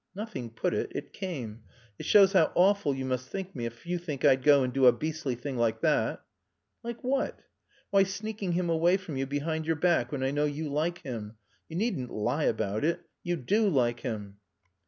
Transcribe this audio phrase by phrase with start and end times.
[0.15, 0.91] "Nothing put it.
[0.95, 1.61] It came.
[1.99, 4.87] It shows how awful you must think me if you think I'd go and do
[4.87, 6.25] a beastly thing like that."
[6.83, 7.39] "Like what?"
[7.91, 11.35] "Why sneaking him away from you behind your back when I know you like him.
[11.69, 13.01] You needn't lie about it.
[13.21, 14.37] You do like him.